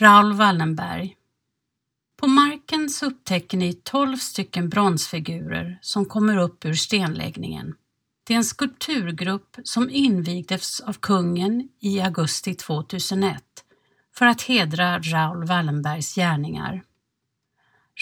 Raoul 0.00 0.32
Wallenberg. 0.32 1.16
På 2.20 2.26
marken 2.26 2.90
så 2.90 3.06
upptäcker 3.06 3.58
ni 3.58 3.72
12 3.72 4.16
stycken 4.16 4.68
bronsfigurer 4.68 5.78
som 5.82 6.04
kommer 6.04 6.36
upp 6.36 6.64
ur 6.64 6.74
stenläggningen. 6.74 7.74
Det 8.24 8.34
är 8.34 8.36
en 8.36 8.44
skulpturgrupp 8.44 9.56
som 9.64 9.90
invigdes 9.90 10.80
av 10.80 10.92
kungen 10.92 11.68
i 11.80 12.00
augusti 12.00 12.54
2001 12.54 13.44
för 14.14 14.26
att 14.26 14.42
hedra 14.42 14.98
Raoul 14.98 15.46
Wallenbergs 15.46 16.14
gärningar. 16.14 16.82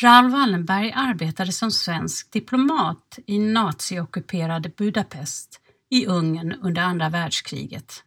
Raoul 0.02 0.30
Wallenberg 0.30 0.92
arbetade 0.92 1.52
som 1.52 1.70
svensk 1.70 2.32
diplomat 2.32 3.18
i 3.26 3.38
naziockuperade 3.38 4.68
Budapest 4.68 5.60
i 5.90 6.06
Ungern 6.06 6.52
under 6.62 6.82
andra 6.82 7.08
världskriget. 7.08 8.02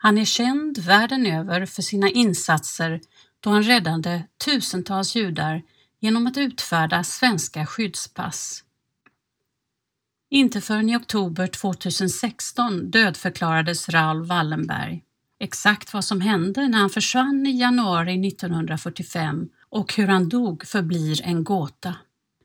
Han 0.00 0.18
är 0.18 0.24
känd 0.24 0.78
världen 0.78 1.26
över 1.26 1.66
för 1.66 1.82
sina 1.82 2.10
insatser 2.10 3.00
då 3.40 3.50
han 3.50 3.62
räddade 3.62 4.24
tusentals 4.44 5.16
judar 5.16 5.62
genom 6.00 6.26
att 6.26 6.36
utfärda 6.36 7.04
svenska 7.04 7.66
skyddspass. 7.66 8.64
Inte 10.30 10.60
förrän 10.60 10.90
i 10.90 10.96
oktober 10.96 11.46
2016 11.46 12.90
dödförklarades 12.90 13.88
Raoul 13.88 14.26
Wallenberg. 14.26 15.04
Exakt 15.40 15.92
vad 15.92 16.04
som 16.04 16.20
hände 16.20 16.68
när 16.68 16.78
han 16.78 16.90
försvann 16.90 17.46
i 17.46 17.60
januari 17.60 18.28
1945 18.28 19.48
och 19.68 19.94
hur 19.94 20.06
han 20.06 20.28
dog 20.28 20.66
förblir 20.66 21.22
en 21.22 21.44
gåta. 21.44 21.94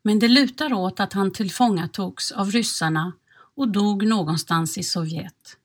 Men 0.03 0.19
det 0.19 0.27
lutar 0.27 0.73
åt 0.73 0.99
att 0.99 1.13
han 1.13 1.31
tillfångatogs 1.31 2.31
av 2.31 2.51
ryssarna 2.51 3.13
och 3.55 3.71
dog 3.71 4.07
någonstans 4.07 4.77
i 4.77 4.83
Sovjet. 4.83 5.57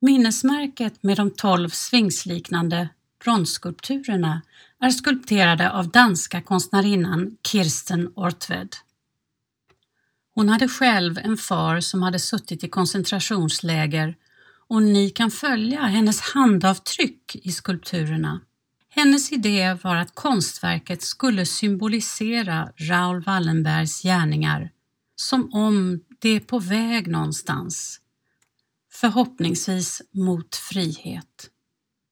Minnesmärket 0.00 1.02
med 1.02 1.16
de 1.16 1.30
tolv 1.30 1.68
svingsliknande 1.68 2.88
bronsskulpturerna 3.24 4.42
är 4.80 4.90
skulpterade 4.90 5.70
av 5.70 5.90
danska 5.90 6.42
konstnärinnan 6.42 7.36
Kirsten 7.46 8.12
Ortved. 8.14 8.76
Hon 10.34 10.48
hade 10.48 10.68
själv 10.68 11.18
en 11.18 11.36
far 11.36 11.80
som 11.80 12.02
hade 12.02 12.18
suttit 12.18 12.64
i 12.64 12.68
koncentrationsläger 12.68 14.16
och 14.68 14.82
ni 14.82 15.10
kan 15.10 15.30
följa 15.30 15.80
hennes 15.80 16.20
handavtryck 16.20 17.36
i 17.36 17.52
skulpturerna. 17.52 18.40
Hennes 18.90 19.32
idé 19.32 19.78
var 19.82 19.96
att 19.96 20.14
konstverket 20.14 21.02
skulle 21.02 21.46
symbolisera 21.46 22.72
Raoul 22.76 23.22
Wallenbergs 23.22 24.02
gärningar 24.02 24.70
som 25.16 25.54
om 25.54 26.00
det 26.18 26.28
är 26.28 26.40
på 26.40 26.58
väg 26.58 27.08
någonstans, 27.08 28.00
förhoppningsvis 29.00 30.02
mot 30.14 30.56
frihet. 30.56 31.50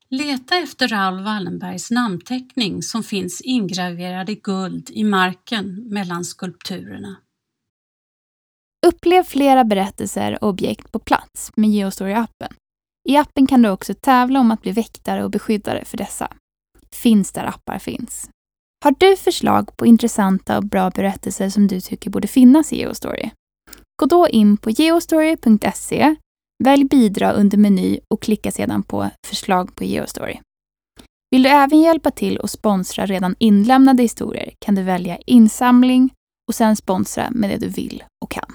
Leta 0.08 0.56
efter 0.56 0.88
Raoul 0.88 1.24
Wallenbergs 1.24 1.90
namnteckning 1.90 2.82
som 2.82 3.02
finns 3.02 3.40
ingraverad 3.40 4.30
i 4.30 4.34
guld 4.34 4.90
i 4.90 5.04
marken 5.04 5.88
mellan 5.88 6.24
skulpturerna. 6.24 7.16
Upplev 8.86 9.24
flera 9.24 9.64
berättelser 9.64 10.44
och 10.44 10.48
objekt 10.48 10.92
på 10.92 10.98
plats 10.98 11.52
med 11.56 11.70
Geostory-appen. 11.70 12.52
I 13.08 13.16
appen 13.16 13.46
kan 13.46 13.62
du 13.62 13.68
också 13.70 13.94
tävla 13.94 14.40
om 14.40 14.50
att 14.50 14.62
bli 14.62 14.72
väktare 14.72 15.24
och 15.24 15.30
beskyddare 15.30 15.84
för 15.84 15.96
dessa. 15.96 16.32
Finns 16.90 17.32
där 17.32 17.44
appar 17.44 17.78
finns. 17.78 18.30
Har 18.84 18.94
du 18.98 19.16
förslag 19.16 19.76
på 19.76 19.86
intressanta 19.86 20.58
och 20.58 20.64
bra 20.64 20.90
berättelser 20.90 21.50
som 21.50 21.66
du 21.66 21.80
tycker 21.80 22.10
borde 22.10 22.28
finnas 22.28 22.72
i 22.72 22.76
Geostory? 22.76 23.30
Gå 23.96 24.06
då 24.06 24.28
in 24.28 24.56
på 24.56 24.70
geostory.se, 24.70 26.16
välj 26.64 26.84
bidra 26.84 27.32
under 27.32 27.58
meny 27.58 27.98
och 28.10 28.22
klicka 28.22 28.50
sedan 28.50 28.82
på 28.82 29.10
förslag 29.26 29.74
på 29.74 29.84
Geostory. 29.84 30.38
Vill 31.30 31.42
du 31.42 31.48
även 31.48 31.80
hjälpa 31.80 32.10
till 32.10 32.38
och 32.38 32.50
sponsra 32.50 33.06
redan 33.06 33.34
inlämnade 33.38 34.02
historier 34.02 34.52
kan 34.58 34.74
du 34.74 34.82
välja 34.82 35.18
insamling 35.26 36.10
och 36.48 36.54
sen 36.54 36.76
sponsra 36.76 37.30
med 37.30 37.50
det 37.50 37.56
du 37.56 37.68
vill 37.68 38.04
och 38.24 38.30
kan. 38.30 38.52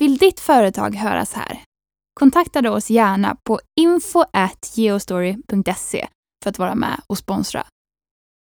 Vill 0.00 0.16
ditt 0.16 0.40
företag 0.40 0.94
höras 0.94 1.32
här? 1.32 1.60
Kontakta 2.20 2.62
då 2.62 2.70
oss 2.70 2.90
gärna 2.90 3.36
på 3.44 3.60
info.geostory.se 3.80 6.08
för 6.42 6.50
att 6.50 6.58
vara 6.58 6.74
med 6.74 7.00
och 7.06 7.18
sponsra 7.18 7.66